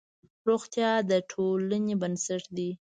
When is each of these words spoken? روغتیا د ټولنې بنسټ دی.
روغتیا 0.47 0.91
د 1.09 1.11
ټولنې 1.31 1.95
بنسټ 2.01 2.43
دی. 2.57 2.69